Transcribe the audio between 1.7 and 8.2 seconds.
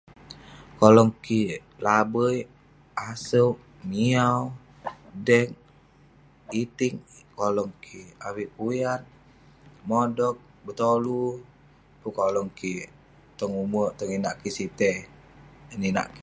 labeik, asouk, miaw, deg, itig. Kolong kik,